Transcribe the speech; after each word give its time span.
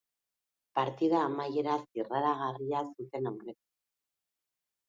Partida 0.79 1.19
amaiera 1.27 1.75
zirraragarria 1.83 2.83
zuten 2.89 3.33
aurretik. 3.33 3.63